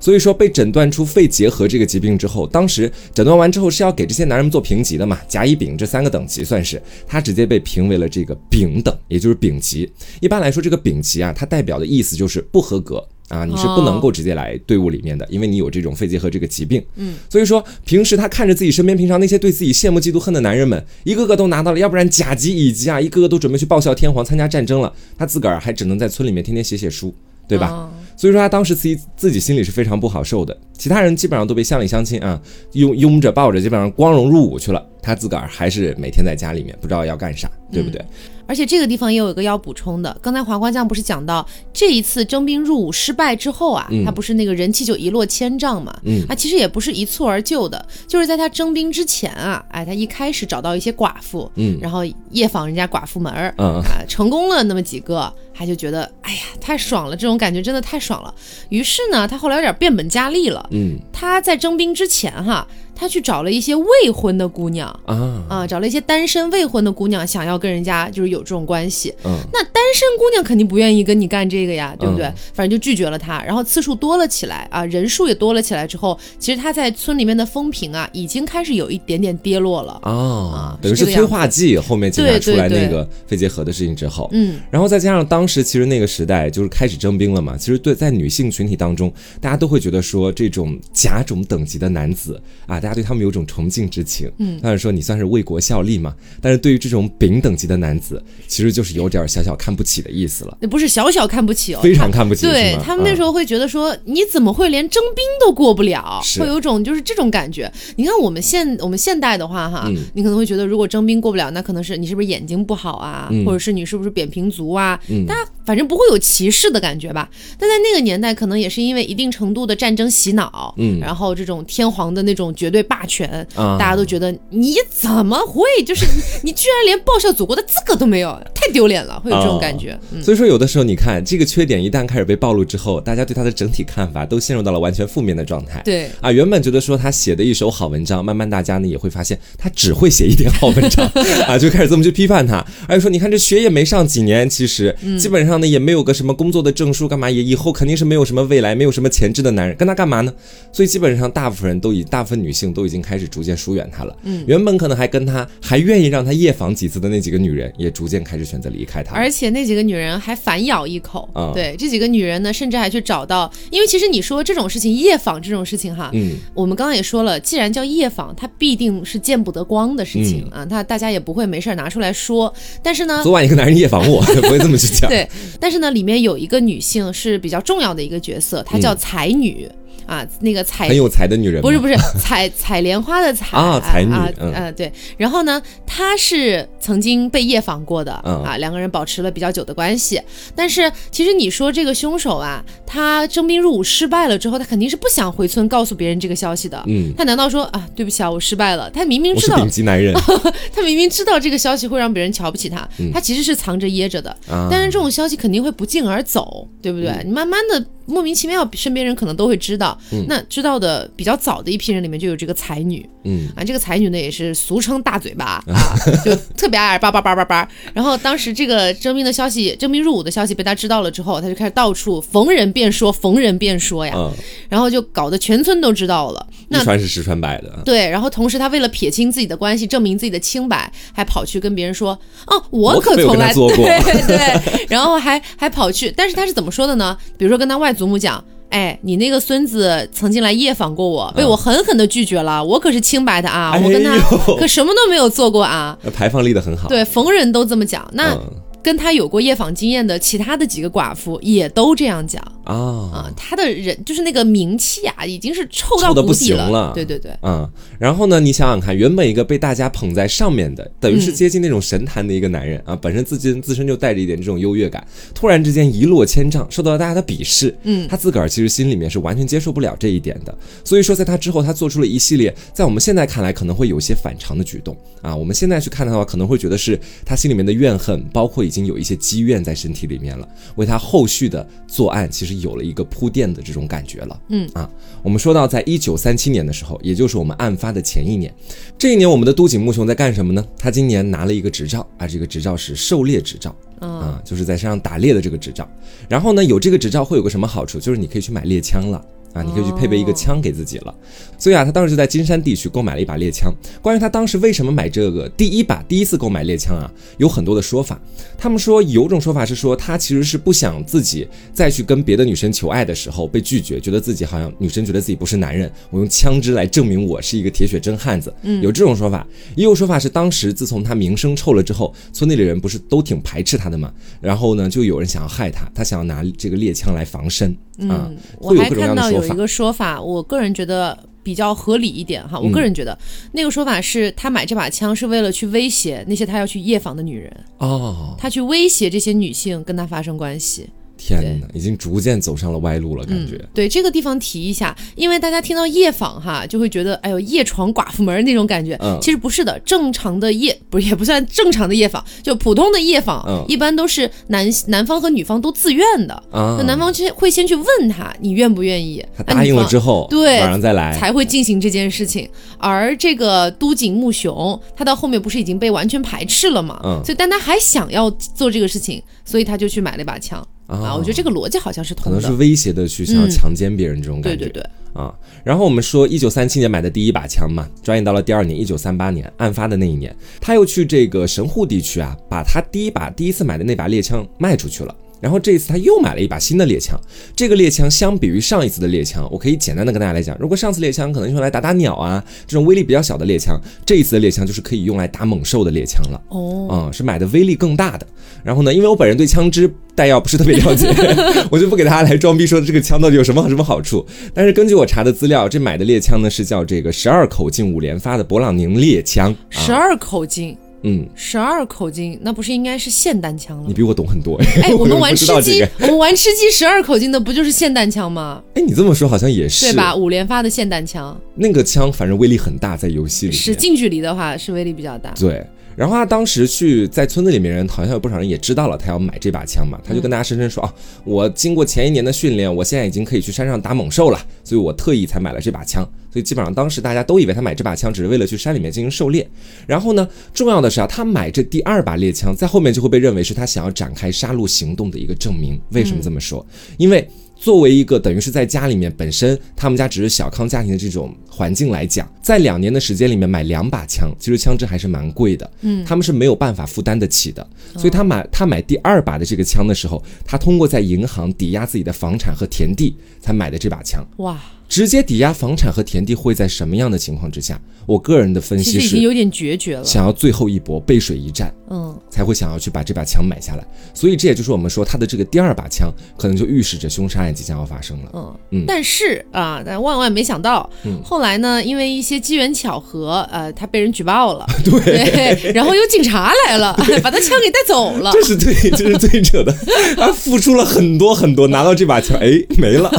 [0.00, 9.90] 所以说被诊断出肺结核这个疾病之后，当时诊断完之后是要给这些男人们做评级的嘛，甲、乙、丙这三个等级算是，他直接被评为了这个丙等，也就是丙级。
[10.20, 13.02] 一般来说，这个丙级啊，它代表的意思就是不合格。
[13.28, 16.84] 啊，你是不能够直接来队伍里面的，因为你有这种肺结核这个疾病。
[16.96, 27.14] 嗯，所以说平时他看着自己身边平常那些对自己羡慕嫉妒恨的男人们，一个个都拿到了，要不然甲级、乙级啊，一个个都准备去报效天皇参加战争了，他自个儿还只能在村里面天天写写书，
[27.48, 27.70] 对吧？
[27.70, 32.40] 哦所以说他当时自己自己心里是非常不好受的，其他人基本上都被乡里乡亲啊
[32.74, 38.02] 拥拥着抱着，基本上光荣入伍去了，他自个儿还是每天在家里面不知道要干啥，对不对？
[38.46, 44.04] 而且这个地方也有一个要补充的，刚才黄瓜酱不是讲到这一次征兵入伍失败之后啊，嗯。
[44.04, 46.22] 他不是那个人气就一落千丈嘛，嗯。
[46.28, 51.78] 啊，其实也不是一蹴而就的，就是在他征兵之前啊，哎，他一开始找到一些寡妇，嗯。
[51.80, 53.80] 然后夜访人家寡妇门儿，嗯。
[53.80, 58.34] 啊，成功了那么几个，他就觉得哎呀太爽了，这种感觉真的太爽了。
[58.68, 60.98] 于是呢，他后来有点变本加厉了，嗯。
[61.10, 64.88] 他在征兵之前哈，他去找了一些未婚的姑娘。
[65.04, 69.14] 啊啊，找了一些单身未婚的姑娘，想要跟人家就是有这种关系。
[69.24, 72.26] 嗯那单身姑娘肯定不愿意跟你干这个呀，对不对？
[72.26, 79.92] 嗯反正就拒绝了他，然后次数多了起来啊，人数也多了起来之后，其实他在村里面的风评啊，已经开始有一点点跌落了。
[80.02, 81.76] 啊，等于是催化剂。
[81.78, 94.30] 后面检查对出来那个肺结核的事情之后，嗯，然后再加上当时其实那个时代就是开始征兵了嘛，其实对在女性群体当中，大家都会觉得说这种甲种等级的男子啊，大家对他们有种崇敬之情。
[94.38, 102.46] 嗯，当然说你算是为国效力嘛，但是对于这种丙等级的男子，其实就是有点小小看不起的意思了，那不是小小看不起哦，非常看不起。
[102.46, 106.20] 对他们那时候会觉得说，你怎么会连征兵都过不了？
[106.22, 107.72] 是会有种就是这种感觉。
[107.96, 115.00] 你看我们现我们现代的话哈，嗯你可能会觉得如果征兵过不了，那可能是你是不是眼睛不好啊，嗯或者是你是不是扁平足啊？
[115.08, 117.28] 嗯大家反正不会有歧视的感觉吧？
[117.58, 129.98] 但在那个年代，可能也是因为一定程度的战争洗脑，嗯然后这种天皇的那种绝对霸权，啊大家都觉得你怎么会就是你你居然连报效祖国的资格都没有，太丢脸了，会有这种感觉。
[130.12, 135.80] 嗯，所以说，有的时候你看这个缺点一旦开始被暴露之后，大家对他的整体看法都陷入到了完全负面的状态。
[135.84, 136.10] 对。
[136.20, 141.06] 啊，原本觉得说他写的一手好文章，慢慢大家呢也会发现他只会写一点好文章
[141.48, 150.32] 啊，就开始这么去批判他，而且说你看这学也没上几年，其实基本上上呢也没有个什么工作的证书，干嘛也以后肯定是没有什么未来，没有什么潜质的男人，跟他干嘛呢？
[150.72, 154.16] 所以基本上大部分人都已，大部分女性都已经开始逐渐疏远他了。
[154.24, 159.14] 嗯，原本可能还跟他还愿意让他夜访几次的那几个女人，也逐渐开始选择离开他。
[159.14, 161.28] 而且那几个女人还反咬一口。
[161.32, 172.52] 啊对，这几个女人呢，甚至还去找到，因为其实你说这种事情，夜访这种事情哈，嗯，我们刚刚也说了，既然叫夜访，它必定是见不得光的事情、啊，那大家也不会没事儿拿出来说。
[172.82, 175.08] 但是呢，昨晚一个男人夜访我， 不会这么去讲。
[175.08, 175.28] 对，
[175.60, 179.68] 但是呢，里面有一个女性是比较重要的一个角色，她叫才女。
[180.06, 190.20] 啊，那个采很有才的女人不是不是 采采莲花的采啊才女啊嗯呃对，然后呢，她是曾经被夜访过的、嗯啊，两个人保持了比较久的关系。
[190.54, 196.82] 但是其实你说这个凶手啊，他征兵入伍失败了之后，他肯定是不想回村告诉别人这个消息的。
[196.86, 198.90] 嗯，他难道说啊，对不起啊，我失败了？
[198.90, 200.14] 他明明知道顶，级男人
[200.74, 204.30] 他明明知道这个消息会让别人瞧不起他，他其实是藏着掖着的。
[204.48, 204.68] 啊。
[204.70, 207.08] 但是这种消息肯定会不胫而走，对不对？
[207.10, 209.98] 嗯你慢慢的莫名其妙，身边人可能都会知道。
[210.28, 217.68] 那知道的比较早的一批人里面就有这个才女嗯啊，这个才女呢也是俗称大嘴巴 啊，就特别爱叭叭叭叭叭。
[217.92, 224.32] 然后当时这个征兵的消息，征兵入伍的消息被他知道了之后，他就开始到处逢人便说，逢人便说呀，嗯，
[224.68, 226.46] 然后就搞得全村都知道了。
[226.68, 227.80] 那一传十，十传百的。
[227.84, 237.16] 对，然后同时他为了撇清自己的关系，证明自己的清白，还跑去跟别人说：“哦，我我可从来做过对对，然后还还跑去，但是他是怎么说的呢？
[237.38, 238.42] 比如说跟他外祖母讲。
[238.70, 242.64] 哎，你那个孙子曾经来夜访过我，被我狠狠的拒绝了。
[242.64, 244.18] 我可是清白的啊，我跟他
[244.58, 245.96] 可什么都没有做过啊。
[246.02, 246.88] 那排放立的很好。
[246.88, 248.04] 对，逢人都这么讲。
[248.12, 248.40] 那嗯
[248.82, 252.74] 跟他有过夜访经验的其他的几个寡妇也都这样讲啊。
[252.74, 253.32] 啊。
[253.36, 256.92] 他的人就是那个名气啊，已经是臭到臭得不行了。
[256.94, 268.06] 对对对，嗯，然后呢，你想想看，原本一个被大家捧在上面的，等于是接近那种神坛的一个男人、啊，本身自己自身就带着一点这种优越感，突然之间一落千丈，受到了大家的鄙视，嗯。
[268.08, 284.40] 他自个儿其实心里面是完全接受不了这一点的，所以说在他之后，他做出了一系列在我们现在看来可能会有些反常的举动啊，我们现在去看他的话，可能会觉得是他心里面的怨恨，包括已经有一些积怨在身体里面了，为他后续的作案其实有了一个铺垫的这种感觉了。
[284.48, 284.88] 嗯啊，
[285.22, 288.54] 我们说到在一九三七年的时候，也就是我们案发的前一年，
[288.98, 290.64] 这一年我们的都井木雄在干什么呢？
[290.78, 293.74] 他今年拿了一个执照啊，这个执照是狩猎执照。
[294.00, 295.88] 嗯啊，就是在山上打猎的这个执照。
[296.28, 297.98] 然后呢，有这个执照会有个什么好处？
[297.98, 299.24] 就是你可以去买猎枪了。
[299.54, 301.14] 啊，你可以去配备一个枪给自己了，
[301.56, 303.72] 所以啊，他当时就在金山地区购买了一把猎枪。
[304.02, 308.20] 关于他当时为什么买这个第一把第一次购买猎枪啊，有很多的说法。
[308.58, 318.52] 他们说有种说法是说他其实是不想自己再去跟别的女生求爱的时候被拒绝，觉得自己好像女生觉得自己不是男人，我用枪支来证明我是一个铁血真汉子。
[318.62, 327.70] 嗯，有这种说法，也有说法是当时自从他名声臭了之后，村里的人不是都挺排斥他的嘛，然后呢，就有人想要害他，他想要拿这个猎枪来防身
[328.08, 329.43] 啊，嗯，会有各种各样的说法。
[329.44, 332.58] 到有一个说法，我个人觉得比较合理一点哈。
[332.58, 333.16] 我个人觉得、
[333.52, 340.88] 那个说法是他买这把枪是为了去威胁那些他要去夜访的女人，哦，他去威胁这些女性跟他发生关系。
[341.26, 343.62] 天哪，已经逐渐走上了歪路了，感觉。
[343.74, 348.96] 对这个地方提一下，因为大家听到夜访哈，就会觉得哎呦夜闯寡妇门那种感觉。
[349.00, 356.34] 嗯其实不是的，正常的夜不是也不算正常的夜访，就普通的夜访，嗯一般都是男男方和女方都自愿的。
[356.50, 360.04] 啊那，男方先会先去问他你愿不愿意，他答应了之后。
[360.04, 361.16] 后，对晚上再来。
[361.18, 362.46] 才会进行这件事情。
[362.76, 367.00] 而这个都井木雄，他到后面不是已经被完全排斥了嘛？
[367.02, 370.96] 嗯所以但他还想要做这个事情，所以他就去买了一把枪啊。
[370.98, 372.40] 啊我觉得这个逻辑好像是通的。
[372.40, 374.64] 可能是威胁的去想要嗯强奸别人这种感觉。
[374.64, 385.14] 对对对，啊，然后我们说，一九三七年买的第一把枪嘛，转眼到了第二年，一九三八年案发的那一年，他又去这个神户地区啊，把他第一把第一次买的那把猎枪卖出去了。
[385.44, 387.20] 然后这一次他又买了一把新的猎枪，
[387.54, 396.40] 这个猎枪相比于上一次的猎枪，我可以简单的跟大家来讲，如果上次猎枪可能用来打打鸟啊，这种威力比较小的猎枪，这一次的猎枪就是可以用来打猛兽的猎枪了。
[396.48, 398.26] 哦，嗯，是买的威力更大的。
[398.62, 401.06] 然后呢，因为我本人对枪支弹药不是特别了解，
[401.70, 404.24] 我就不给大家来装逼说这个枪到底有什么什么好处。
[404.54, 409.52] 但是根据我查的资料，这买的猎枪呢是叫这个十二口径五连发的勃朗宁猎枪。
[409.52, 413.92] 啊、十二口径，嗯，十二口径，那不是应该是霰弹枪了你？
[413.92, 414.58] 比我懂很多。
[414.82, 415.90] 哎，我们 玩吃鸡，这个。
[416.00, 418.62] 我们玩吃鸡十二口径的不就是霰弹枪吗？
[418.74, 420.14] 哎，你这么说好像也是对吧？？
[420.14, 423.52] 五连发的霰弹枪，那个枪反正威力很大，在游戏里。
[423.52, 425.30] 是近距离的话是威力比较大。
[425.38, 425.64] 对，
[425.96, 436.02] 然后他当时去在村子里面人，好像有不少人也知道了他要买这把枪嘛，他就跟大家声称说啊，我经过前一年的训练，我现在已经可以去山上打猛兽了，所以我特意才买了这把枪。
[436.32, 439.48] 所以基本上当时大家都以为他买这把枪只是为了去山里面进行狩猎。
[439.86, 445.80] 然后呢，重要的是啊，他买这第二把猎枪，在后面就会被认为是他想要展开杀戮行动的一个证明。
[445.90, 446.66] 为什么这么说？
[446.98, 447.28] 因为。
[447.64, 464.60] 作为一个等于是在家里面本身他们家只是小康家庭的这种环境来讲，在两年的时间里面买两把枪，其实枪支还是蛮贵的，嗯，他们是没有办法负担得起的，所以他买他买第二把的这个枪的时候，他通过在银行抵押自己的房产和田地才买的这把枪，哇。
[464.94, 467.76] 直接抵押房产和田地会在什么样的情况之下？
[468.06, 473.84] 我个人的分析是，已经有点决绝了，想要最后一搏，背水一战，嗯，才会想要去把这把枪买下来。
[474.14, 478.30] 所以这也就是我们说他的这个第二把枪，可能就预示着凶杀案即将要发生了。
[478.34, 478.84] 嗯嗯。
[478.86, 480.88] 但是啊，但万万没想到，
[481.24, 488.30] 后来呢，因为一些机缘巧合，呃，他被人举报了， 对，然后有警察来了， 把他枪给带走了。
[488.32, 489.74] 这是最，这是最扯的。
[490.16, 493.10] 他付出了很多很多，拿到这把枪，哎，没了，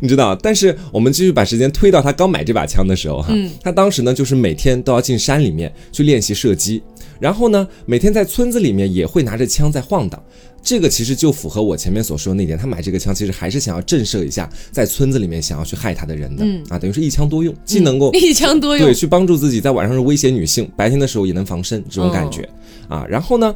[0.00, 0.36] 你知道？
[0.36, 0.78] 但是。
[0.92, 6.82] 我们继续把时间推到他刚买这把枪的时候，哈，他当时呢就是每天都要进山里面去练习射击，
[7.18, 10.22] 然后呢每天在村子里面也会拿着枪在晃荡，
[10.62, 22.46] 这个其实就符合我前面所说的那点，他买这个枪其实还是想要震慑一下在村子里面想要去害他的人的，啊，等于是一枪多用，既能够一枪多用，对，去帮助自己在晚上是威胁女性，白天的时候也能防身这种感觉，
[22.88, 23.54] 啊，然后呢。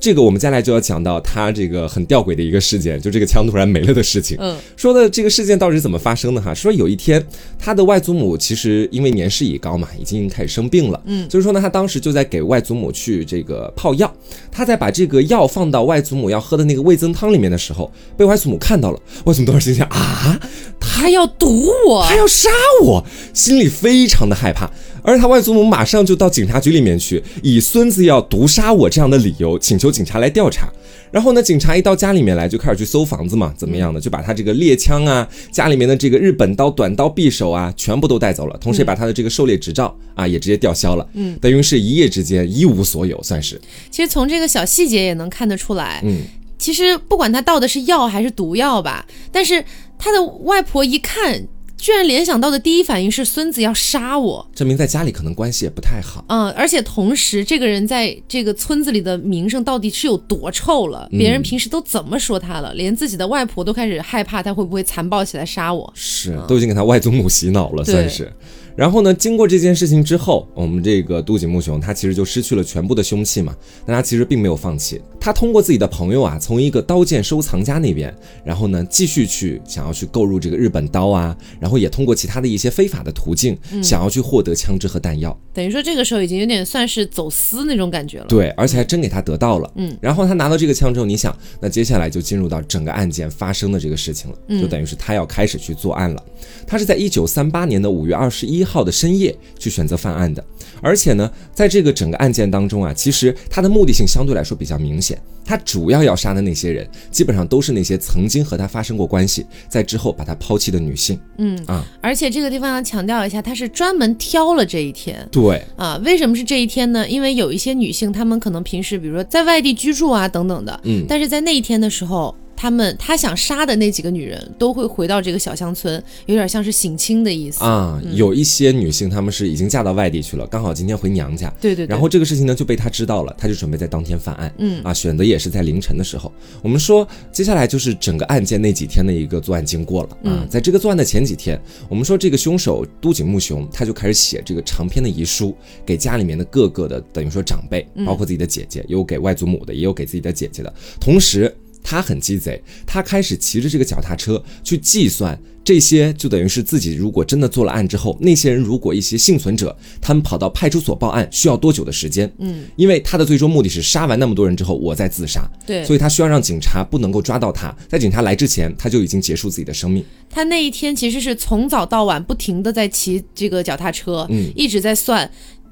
[0.00, 4.36] 这个我们接下来就要讲到他这个很吊诡的一个事件，就这个枪突然没了的事情。
[4.40, 6.54] 嗯，说的这个事件到底是怎么发生的哈？
[6.54, 7.24] 说有一天
[7.58, 11.02] 他的外祖母其实因为年事已高嘛，已经开始生病了。
[11.06, 14.12] 嗯，所以说呢，他当时就在给外祖母去这个泡药。
[14.52, 19.00] 他在把这个药放到外祖母要喝的那个味增汤里面的时候，被外祖母看到了。
[19.24, 20.40] 外祖母当时心想啊，
[20.78, 22.48] 他要毒我，他要杀
[22.84, 24.70] 我，心里非常的害怕。
[25.08, 30.70] 而他外祖母马上就到警察局里面去，以孙子要毒杀我这样的理由，请求警察来调查。
[31.10, 41.08] 然后呢，警察一到家里面来，就开始去搜房子嘛，怎么样的，就把他这个猎枪啊，家里面的这个日本刀、短刀、匕首啊，全部都带走了，同时也把他的这个狩猎执照啊，也直接吊销了。
[41.14, 43.58] 嗯，等于是一夜之间一无所有，算是。
[43.90, 46.18] 其实从这个小细节也能看得出来，嗯，
[46.58, 49.64] 其实不管他盗的是药还是毒药吧，但是
[49.98, 51.48] 他的外婆一看。
[51.78, 56.24] 居然联想到的第一反应是孙子要杀我，证明在家里可能关系也不太好。
[56.28, 61.08] 嗯，而且同时这个人在这个村子里的名声到底是有多臭了？
[61.10, 62.74] 别人平时都怎么说他了？
[62.74, 65.90] 连自己的外婆都开始害怕他会不会残暴起来杀我？
[65.94, 68.32] 是，都已经给他外祖母洗脑了，算是。
[68.78, 69.12] 然后呢？
[69.12, 73.52] 经过这件事情之后，我们这个都井木雄他其实就失去了全部的凶器嘛。
[73.84, 78.14] 但他其实并没有放弃，他通过自己的朋友啊，从一个刀剑收藏家那边，
[78.44, 85.36] 然后呢继续去想要去购入这个日本刀啊，然后也通过其他的一些非法的途径，想要去获得枪支和弹药。
[85.52, 88.26] 等于说这个时候已经有点算是走私那种感觉了。
[88.28, 89.68] 对，而且还真给他得到了。
[89.74, 89.98] 嗯。
[90.00, 96.24] 然后他拿到这个枪之后，你想，那接下来就进入到整个案件发生的这个事情了，就等于是他要开始去作案了。
[96.64, 99.34] 他是在一九三八年的五月二十一号的深夜。
[99.58, 100.44] 去选择犯案的，
[100.80, 105.20] 而且呢，在这个整个案件当中啊，其实他的目的性相对来说比较明显。
[105.44, 111.18] 他主要要杀的那些人，基本上都是那些曾经和他发生过关系，在之后把他抛弃的女性。
[111.38, 115.26] 嗯啊，而且这个地方要强调一下，他是专门挑了这一天。
[115.32, 117.08] 对啊，为什么是这一天呢？
[117.08, 122.34] 因为有一些女性，她们可能平时比如说在外地居住啊等等的，嗯，但是在那一天的时候。
[122.58, 128.02] 他们他想杀的那几个女人都会回到这个小乡村，有点像是省亲的意思啊。
[128.14, 131.48] 有一些女性她们是已经嫁到外地去了，刚好今天回娘家。
[131.60, 131.86] 对对。
[131.86, 134.52] 然后这个事情呢就被他知道了，他就准备在当天犯案。
[134.58, 136.32] 嗯啊，选择也是在凌晨的时候。
[136.60, 140.44] 我们说接下来就是整个案件那几天的一个作案经过了啊。
[140.50, 145.54] 在这个作案的前几天，我们说这个凶手都井木雄他就开始写这个长篇的遗书，
[145.86, 151.54] 给家里面的各个的等于说长辈，包括自己的姐姐，有给外祖母的，也有给自己的姐姐的，同时。
[151.82, 162.30] 他很鸡贼，他开始骑着这个脚踏车去计算这些，就等于是自己如果真的做了案之后，那些人如果一些幸存者，他们跑到派出所报案需要多久的时间？
[162.38, 165.46] 嗯，因为他的最终目的是杀完那么多人之后，我再自杀。
[165.66, 170.02] 对，所以他需要让警察不能够抓到他，在警察来之前，他就已经结束自己的生命。
[170.30, 175.30] 他那一天其实是从早到晚不停的在骑这个脚踏车，嗯，一直在算。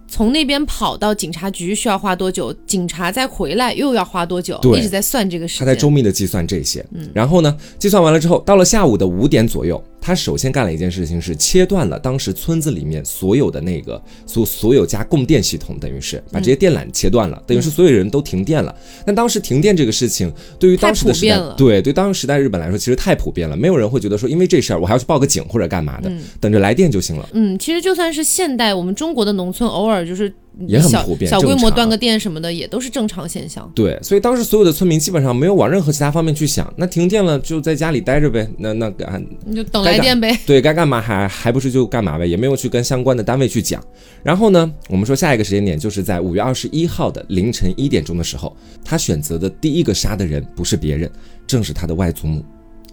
[0.09, 2.53] 从那边跑到警察局需要花多久？
[2.67, 4.59] 警察再回来又要花多久？
[4.77, 5.67] 一直在算这个时间。
[5.67, 9.83] 他在周密的计算这些，嗯，然后呢，计算完了之后，到了下午的五点左右。
[10.07, 18.73] 他首先干了一件事情，是切断了当时村子里面所有的那个所所有家供电系统，等于是把这些电缆切断了，等于是所有人都停电了。
[19.05, 26.09] 但当时停电这个事情，对于当时的时代，对对当时时代日本来说，其实太普遍了，没有人会觉得说因为这事儿我还要去报个警或者干嘛的，
[26.41, 27.29] 等着来电就行了。
[27.33, 30.33] 嗯，其实就算是现代我们中国的农村，偶尔就是。
[30.67, 33.71] 也很普遍小规模断个电什么的也都是正常现象。
[33.75, 40.39] 对，所以当时所有的村民基本上没有往任何其他方面去想，那停电了就在家里待着呗，那那干你就等来电呗。
[40.47, 43.83] 对该干嘛还还不是就干嘛呗，也没有去跟相关的单位去讲。
[44.23, 51.11] 然后呢，我们说下一个时间点就是在五月二十一号的凌晨一点钟的时候，他选择的第一个杀的人不是别人，
[51.47, 52.43] 正是他的外祖母。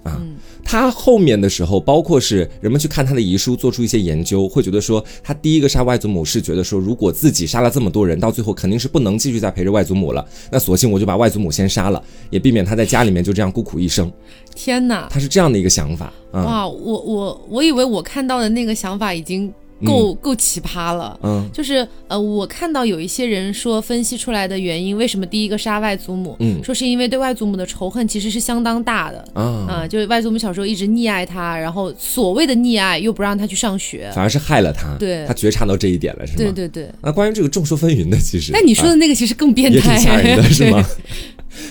[0.03, 0.21] 啊，
[0.63, 14.11] 他后面的时候，包括是人们去看他的遗书，做出一些研究，会觉得说，他第一个杀外祖母是觉得说，如果自己杀了这么多人，到最后肯定是不能继续再陪着外祖母了，那索性我就把外祖母先杀了，也避免他在家里面就这样孤苦一生。
[14.55, 15.07] 天哪！
[15.09, 19.51] 他是这样的一个想法啊，哇，我我我以为我看到的那个想法已经
[19.85, 21.19] 够、够奇葩了。
[21.23, 29.23] 嗯就是呃，我看到有一些人说分析出来的原因，为什么第一个杀外祖母，嗯说是因为对外祖母的仇恨其实是相当大的。
[29.33, 34.11] 啊，啊、就是外祖母小时候一直溺爱他，然后所谓的溺爱又不让他去上学。
[34.13, 36.37] 反而是害了他，对他觉察到这一点了，是吗？
[36.37, 40.83] 对对对，那关于这个众说纷纭的，其实，但你说的那个其实更变也态，挺吓人的，是吗？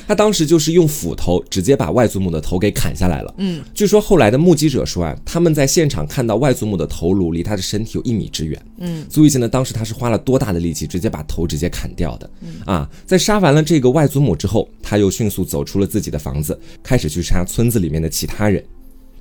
[0.07, 3.35] 他当时就是用斧头直接把外祖母的头给砍下来了。
[3.39, 8.61] 嗯，据说后来的目击者说啊，他们在现场看到外祖母的头颅离他的身体有一米之远。
[8.79, 12.31] 嗯，足以见得当时他是花了多大的力气，直接把头直接砍掉的。
[12.41, 18.65] 嗯啊，在杀完了这个外祖母之后，他又迅速走出了自己的房子，开始去杀村子里面的其他人。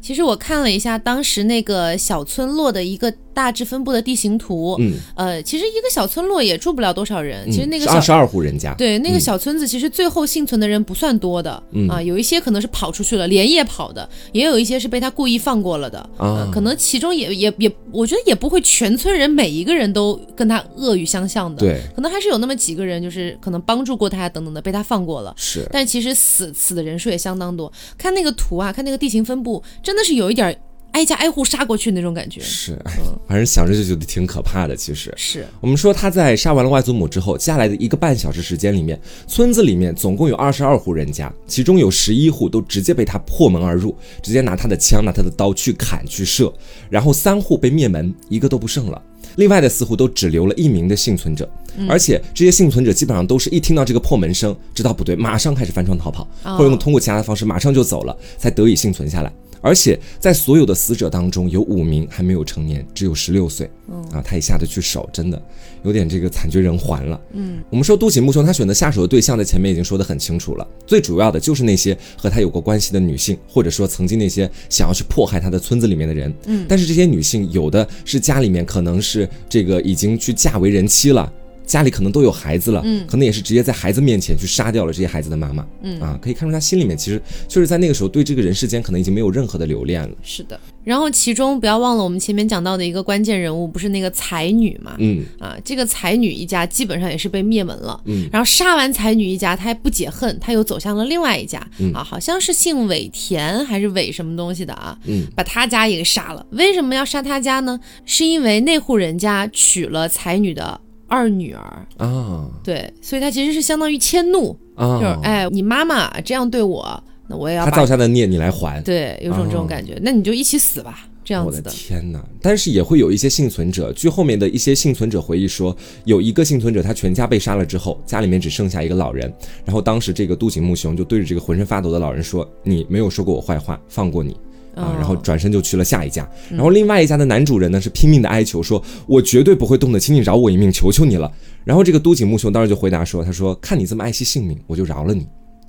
[0.01, 8.73] 其实我看了一下当时那个小村落的一个大致分布的地形图，嗯，呃，其实一个小村落也住不了多少人，其实那个小二十二户人家。
[8.75, 25.33] 对，那个小村子其实最后幸存的人不算多的、嗯啊，有一些可能是跑出去了，连夜跑的，也有一些是被他故意放过了的啊呃可能其中也也也，我觉得也不会全村人每一个人都跟他恶语相向的，，对，可能还是有那么几个人就是可能帮助过他等等的，被他放过了。
[25.37, 25.67] 是。
[25.71, 30.55] 但其实死死的人数也相当多，看那个图啊，看那个地形分布，真的是有一点儿
[30.91, 32.41] 挨家挨户杀过去那种感觉。
[32.41, 32.93] 是，哎
[33.27, 34.75] 反正想着就觉得挺可怕的。
[34.75, 46.53] 其实，是，我们说他在杀完了外祖母之后，接下来的一个半小时时间里面，村子里面总共有二十二户人家，其中有十一户都直接被他破门而入，直接拿他的枪、拿他的刀去砍去射，
[46.89, 49.01] 然后三户被灭门，一个都不剩了。
[49.37, 51.49] 另外的四户都只留了一名的幸存者，
[51.87, 59.31] 而且这些幸存者基本上都是一听到这个破门声，知道不对，马上开始翻窗逃跑，哦或者用通过其他的方式马上就走了，才得以幸存下来。
[59.61, 63.69] 而且在所有的死者当中，有五名还没有成年，只有十六岁。
[64.11, 65.41] 啊，他也下得去手，真的
[65.83, 67.19] 有点这个惨绝人寰了。
[67.33, 76.33] 嗯，我们说杜锦木兄他选择下手的对象，在前面已经说得很清楚了，最主要的就是那些和他有过关系的女性，或者说曾经那些想要去迫害他的村子里面的人。
[76.45, 81.31] 嗯，但是这些女性有的是家里面可能是这个已经去嫁为人妻了。
[81.71, 90.59] 家里可能都有孩子了，嗯，可能也是直接在孩子面前去杀掉了这些孩子的妈妈，嗯啊，可以看出他心里面其实就是在那个时候对这个人世间可能已经没有任何的留恋了，是的。
[90.83, 94.95] 然后其中不要忘了我们前面讲到的一个关键人物，不是那个才女嘛？
[94.97, 98.01] 嗯啊，这个才女一家基本上也是被灭门了。
[98.05, 101.65] 嗯，然后杀完才女一家，他还不解恨，他又走向了另外一家。
[101.77, 104.97] 嗯啊，好像是姓尾田还是尾什么东西的啊？
[105.05, 106.45] 嗯，把他家也给杀了。
[106.49, 107.79] 为什么要杀他家呢？
[108.03, 110.81] 是因为那户人家娶了才女的
[111.11, 111.85] 二女儿。
[111.97, 121.69] 啊对，所以他其实是相当于迁怒，啊，就是哎，你妈妈这样对我，那我也要他把造下的孽你来还，对，有种这种哦感觉，那你就一起死吧，这样我的。
[121.69, 122.23] 天哪！
[122.41, 129.31] 但是也会有一些幸存者，据后面的一些幸存者回忆说，有一个幸存者他全家被杀了之后，家里面只剩下一个老人，
[129.65, 134.35] 然后当时这个杜景木雄就对着这个浑身发抖的老人说：“你没有说过我坏话，放过你。”
[134.75, 141.31] 啊，然后转身就去了下一家，然后另外一家的男主人呢是拼命的哀求说：“我绝对不会动的，请你饶我一命，求求你了。”
[141.65, 145.27] 然后这个都井木雄当时就回答说：“他说看你这么爱惜性命，我就饶了你。”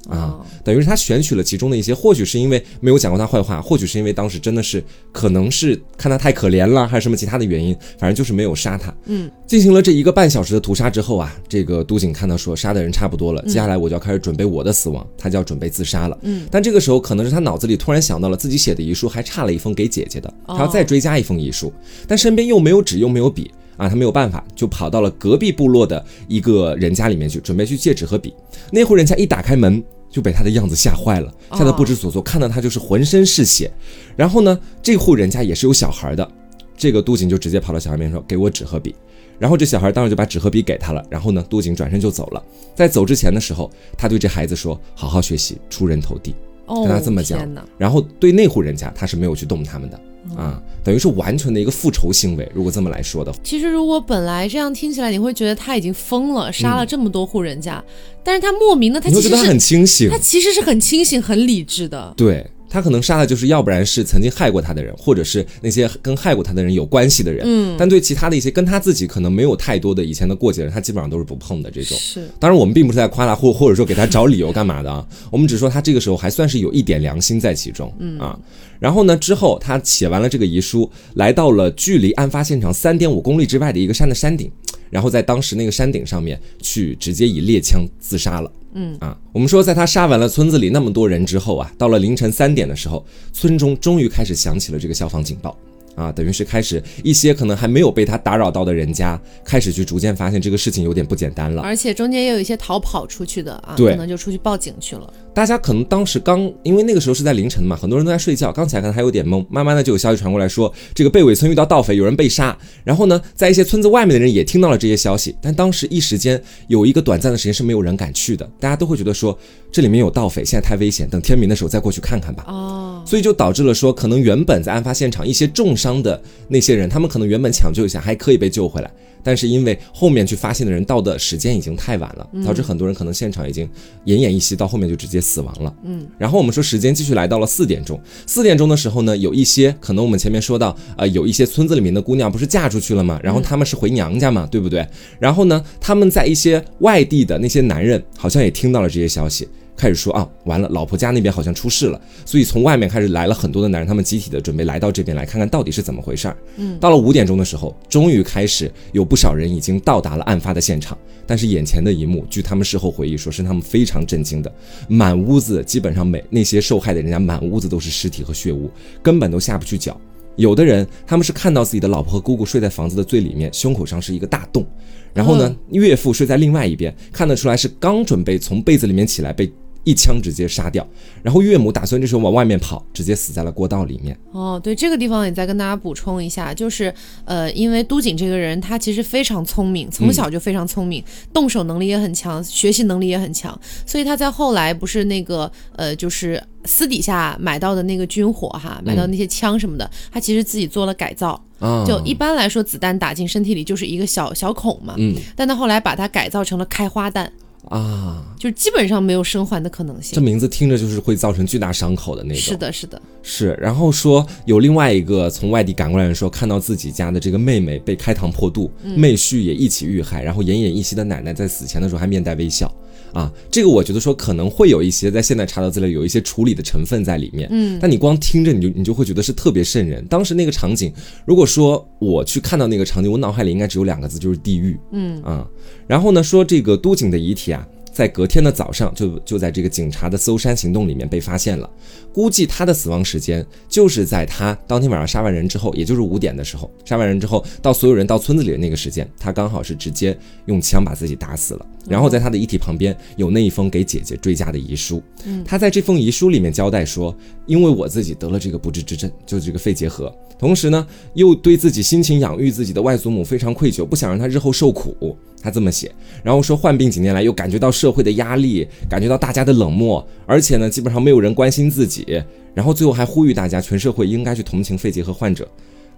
[0.09, 8.95] 啊，哦等于是他选取了其中的一些，或许是因为没有讲过他坏话，或许是因为当时真的是可能是看他太可怜了，还是什么其他的原因，反正就是没有杀他。
[9.07, 16.19] 嗯，进行了这一个半小时的屠杀之后啊，这个都警看到说杀的人差不多了，接下来我就要开始准备我的死亡，他就要准备自杀了。
[16.23, 21.73] 嗯，但这个时候可能是他脑子里突然想到了自己写的遗书还差了一封给姐姐的，哦他要再追加一封遗书，
[22.07, 23.51] 但身边又没有纸又没有笔。
[23.77, 28.35] 啊，他没有办法，就跑到了隔壁部落的一个人家里面去，准备去借纸和笔。
[28.71, 33.73] 那户人家一打开门，就被他的样子吓坏了，吓得不知所措，看到他就是浑身是血。
[34.15, 36.31] 然后呢，这户人家也是有小孩的，
[36.77, 38.95] 这个都井就直接跑到小孩面前说：“给我纸和笔。”
[39.39, 41.05] 然后这小孩当时就把纸和笔给他了。
[41.11, 42.43] 然后呢，都井转身就走了。
[42.77, 46.35] 在走之前的时候，他对这孩子说：“好好学习，出人头地。”
[46.67, 50.01] 哦，跟他这么讲然后对那户人家他是没有去动他们的
[50.37, 52.51] 啊，等于是完全的一个复仇行为。
[52.55, 57.83] 如果这么来说的话，其实如果本来这样听起来，你会觉得他已经疯了，杀了这么多户人家，
[58.23, 60.09] 但是他莫名的，他其实是很清醒。
[60.09, 62.15] 他，其实是很清醒、很理智的。
[62.17, 67.45] 对他可能杀的就是要不然是曾经害过他的人，或者是那些跟害过他的人有关系的人。
[67.47, 71.99] 嗯，但对其他的一些跟他自己可能没有太多的以前的过节的人，他基本上都是不碰的这种。
[71.99, 77.93] 是，当然我们并不是在夸他，或或者说给他找理由干嘛的啊，我们只说他这个时候还算是有一点良心在其中。
[77.99, 78.39] 嗯啊，
[78.81, 84.51] 然后呢，之后他写完了这个遗书，来到了距离案发现场三点五公里之外的一个山的山顶。
[84.89, 88.53] 然后在当时那个山顶上面去直接以猎枪自杀了。
[88.75, 95.57] 嗯啊，我们说在他杀完了村子里那么多人之后啊，到了凌晨三点的时候，村中终于开始响起了这个消防警报。
[95.95, 101.63] 啊，等于是开始一些可能还没有被他打扰到的人家，开始去逐渐发现这个事情有点不简单了。
[101.63, 105.13] 而且中间也有一些逃跑出去的啊，对，可能就出去报警去了。
[105.35, 109.45] 大家可能当时刚，因为那个时候是在凌晨嘛，很多人都在睡觉，刚起来可能还有点懵。
[109.49, 112.57] 慢慢的就有消息传过来说，这个贝尾村遇到盗匪，有人被杀。
[112.85, 119.39] 然后呢，在一些村子外面的人也听到了这些消息，但当时一时间有一个短暂的时间是没有人敢去的，大家都会觉得说
[119.71, 122.45] 这里面有盗匪，现在太危险，等天明的时候再过去看看吧。
[122.47, 128.91] 哦，所以就导致了说，可能原本在案发现场一些重伤的那些人，他们可能原本抢救一下还可以被救回来。
[129.25, 133.65] 但是因为后面去发现的人到的时间已经太晚了，导致很多人可能现场已经
[134.07, 135.73] 奄奄一息，到后面就直接死亡了。
[135.85, 143.21] 嗯，然后我们说时间继续来到了四点钟，四点钟的时候呢，有一些可能我们前面说到，呃，有一些村子里面的姑娘不是嫁出去了吗？
[143.23, 144.85] 然后他们是回娘家嘛，对不对？
[145.21, 149.47] 然后呢，他们在一些外地的那些男人好像也听到了这些消息。
[149.83, 156.37] 开始说啊，完了，老婆家那边好像出事了，所以从外面开始来了很多的男人，他们集体的准备来到这边来看看到底是怎么回事儿。
[156.57, 164.55] 嗯，到了五点钟的时候，终于开始有不少人已经到达了案发的现场，但是眼前的一幕，据他们事后回忆说，是他们非常震惊的，
[164.87, 168.71] 满屋子基本上每那些受害的人家满屋子都是尸体和血污，
[169.03, 170.01] 根本都下不去脚。
[170.37, 174.65] 有的人他们是看到自己的老婆和姑姑睡在房子的最里面，胸口上是一个大洞，
[175.13, 179.53] 然后呢，岳父睡在另外一边，看得出来是刚准备从被子里面起来被。
[179.85, 180.87] 一枪直接杀掉，
[181.23, 184.17] 然后岳母打算这时候往外面跑，直接死在了过道里面。
[184.31, 186.93] 哦，对，这个地方也再跟大家补充一下，就是
[187.25, 191.03] 呃，因为都景这个人他其实非常聪明，从小就非常聪明，
[191.33, 201.41] 动手能力也很强，学习能力也很强，所以他在后来不是那个呃，就是私底下买到的那个军火哈，买到那些枪什么的，他其实自己做了改造。
[201.87, 207.33] 就一般来说，子弹打进身体里就是一个小小孔嘛，嗯，但他后来把它改造成了开花弹。
[207.73, 210.15] 啊，就基本上没有生还的可能性。
[210.15, 212.43] 这名字听着就是会造成巨大伤口的那种。
[212.43, 213.59] 是的，是的，是。
[213.59, 222.71] 然后说有另外一个从外地赶过来人说，看到自己家的这个妹妹被开膛破肚，妹婿也一起遇害，然后奄奄一息的奶奶在死前的时候还面带微笑。
[223.13, 227.49] 啊，这个我觉得说可能会有一些在现在查到资料有一些处理的成分在里面。
[227.51, 230.05] 嗯，但你光听着你就你就会觉得是特别瘆人。
[230.07, 230.93] 当时那个场景，
[231.27, 234.79] 如果说我去看到那个场景，我脑海里应该只有两个字，就是地狱。
[234.93, 235.47] 嗯啊，
[235.87, 237.67] 然后呢说这个都警的遗体啊。
[237.93, 241.69] 在隔天的早上，就就在这个警察的搜山行动里面被发现了。
[242.13, 250.17] 估计他的死亡时间就是在他当天晚上杀完人之后，也就是五点的时候，杀完人之后到所有人到村子里的那个时间，他刚好是直接
[250.47, 251.67] 用枪把自己打死了。
[251.89, 255.03] 然后在他的遗体旁边有那一封给姐姐追加的遗书。
[255.45, 257.15] 他在这封遗书里面交代说，
[257.47, 265.17] 因为我自己得了这个不治之症，就这个肺结核，同时呢又对自己辛勤养育自己的外祖母非常愧疚，不想让她日后受苦。
[265.45, 272.23] 他这么写，然后说患病几年来又感觉到社会的压力，感觉到大家的冷漠，而且呢，基本上没有人关心自己。
[272.55, 275.49] 然后最后还呼吁大家，全社会应该去同情肺结核患者，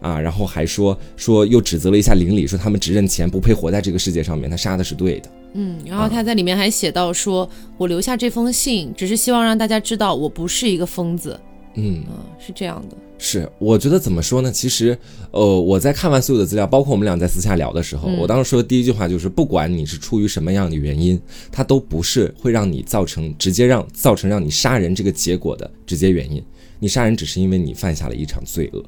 [0.00, 4.50] 啊，然后还说说又指责了一下邻里，说他们只认钱，不配活在这个世界上面。
[4.50, 5.30] 他杀的是对的。
[5.54, 11.38] 嗯，然后他在里面还写到说，我留下这封信，只是希望让大家知道我不是一个疯子。
[11.74, 12.04] 嗯，
[12.38, 12.96] 是这样的。
[13.16, 14.50] 是，我觉得怎么说呢？
[14.50, 14.96] 其实，
[15.30, 21.18] 呃，我在看完所有的资料，包括我们俩在私下聊的时候，我当时说的第一句话就是，不管你是出于什么样的原因，
[21.50, 26.42] 它都不是会让你造成直接让造成让你杀人这个结果的直接原因。
[26.80, 28.84] 你杀人只是因为你犯下了一场罪恶。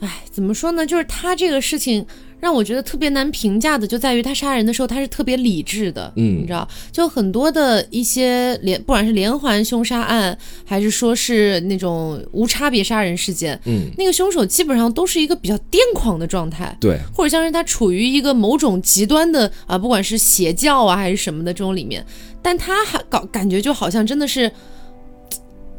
[0.00, 0.84] 哎，怎么说呢？
[0.84, 2.06] 就是他这个事情。
[2.40, 22.04] 让我觉得特别难评价的，就在于他杀人的时候，他是特别理智的，嗯，你知道，就很多的一些连，不管是连环凶杀案，还是说是那种无差别杀人事件，嗯，那个凶手基本上都是一个比较癫狂的状态，对，或者像是他处于一个某种极端的啊，不管是邪教啊还是什么的这种里面，
[22.42, 24.52] 但他还搞感觉就好像真的是，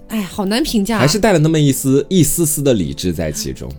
[0.07, 3.71] 哎，好难评价，还是带了那么一丝一丝丝的理智在其中。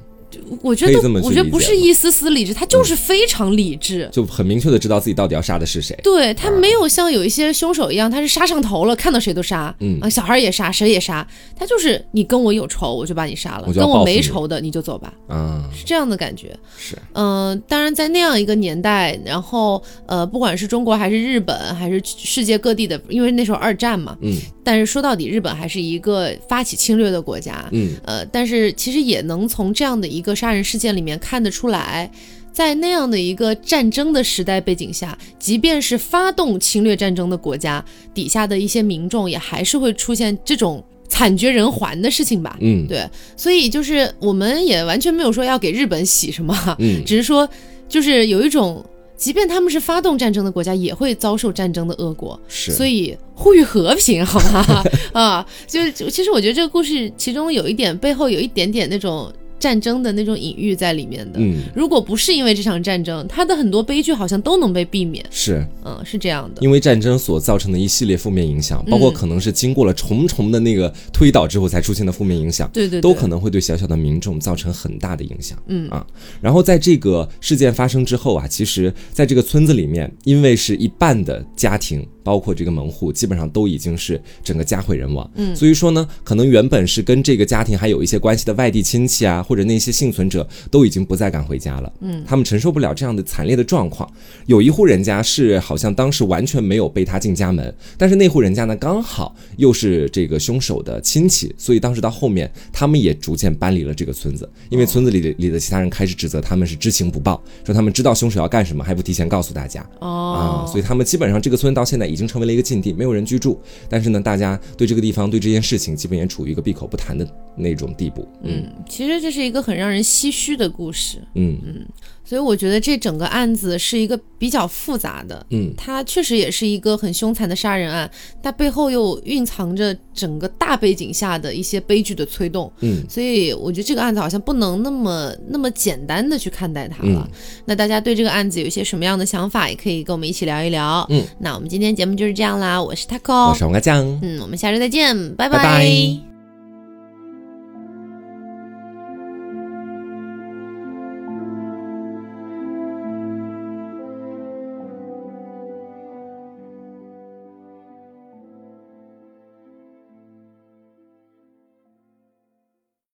[0.63, 4.09] 我觉得我觉得不是一丝丝理智，他就是非常理智。
[4.13, 5.99] 就很明确的知道自己到底要杀的是谁。
[6.03, 11.27] 对他没有像有一些凶手一样，他是杀上头了，看到谁都杀，嗯啊，小孩也杀，谁也杀。
[11.59, 16.57] 他就是你跟我有仇，我就把你杀了；跟我没仇的，你就走吧，啊，是这样的感觉。
[16.79, 32.11] 是，嗯、当然在那样一个年代，然后呃，不管是中国还是日本，还是世界各地的，因为那时候二战嘛，嗯但是说到底，日本还是一个发起侵略的国家，嗯呃，但是其实也能从这样的一个杀人事件里面看得出来，
[32.53, 37.85] 在那样的一个战争的时代背景下，即便是发动侵略战争的国家，
[38.15, 42.57] 底下的一些民众也还是会出现这种惨绝人寰的事情吧。
[42.61, 47.49] 嗯对，所以就是我们也完全没有说要给日本洗什么，嗯 只是说
[47.89, 48.85] 就是有一种，
[49.17, 52.39] 即便他们是发动战争的国家，也会遭受战争的恶果。
[52.49, 54.85] 是，所以呼吁和平，好吗？
[55.13, 59.33] 啊，就是就其实我觉得这个故事其中有一点背后有一点点那种
[59.67, 61.41] 战争的那种隐喻在里面的。
[61.41, 65.27] 嗯如果不是因为这场战争，他的很多悲剧好像都能被避免。
[65.29, 66.63] 是嗯，是这样的。
[66.63, 72.71] 因为战争所造成的一系列负面影响，包括嗯可能是经过了重重的那个推导之后才出现的负面影响。
[72.73, 75.61] 对对对，都可能会对小小的民众造成很大的影响。
[75.67, 76.07] 嗯啊，
[76.41, 85.31] 然后在这个事件发生之后啊，其实在这个村子里面，因为是一半的家庭，包括这个门户，基本上都已经是整个家毁人亡。
[85.37, 91.93] 嗯所以说呢，可能原本是跟这个家庭还有一些关系的外地亲戚啊，或者那些幸存者，都已经不再敢回家了。
[92.01, 94.11] 嗯，他们承受不了这样的惨烈的状况。
[94.47, 109.87] 有一户人家是好像当时完全没有被他进家门，但是那户人家呢，刚好又是这个凶手的亲戚，所以当时到后面，他们也逐渐搬离了这个村子，因为村子里的里的其他人开始指责他们是知情不报，说他们知道凶手要干什么，还不提前告诉大家。
[110.01, 113.61] 哦啊，，所以他们基本上这个村到现在已经成为了一个禁地，没有人居住。
[113.91, 118.27] 但是呢，大家对这个地方、对这件事情，基本也处于一个闭口不谈的那种地步。
[118.43, 121.87] 嗯嗯，其实这是一个很让人唏嘘的故事，嗯嗯
[122.27, 125.47] 所以我觉得这整个案子是一个比较复杂的。
[125.51, 128.11] 嗯，它确实也是一个很凶残的杀人案，
[128.43, 132.71] 但背后又蕴藏着整个大背景下的一些悲剧的催动。
[132.81, 137.23] 嗯所以我觉得这个案子好像不能那么那么简单的去看待它了。
[137.25, 137.29] 嗯
[137.65, 141.07] 那大家对这个案子有一些什么样的想法，也可以跟我们一起聊一聊。
[141.11, 144.05] 嗯，那我们今天节目就是这样啦，我是 Taco，我是王阿酱。
[144.23, 146.26] 嗯，我们下周再见，拜拜拜